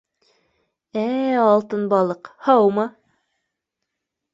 —Ә-ә, 1.03 1.27
алтын 1.51 1.85
балыҡ, 1.95 2.33
һаумы 2.49 2.91